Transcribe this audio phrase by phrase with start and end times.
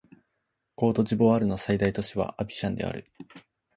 [0.73, 3.05] コートジボワールの最大都市はアビジャンである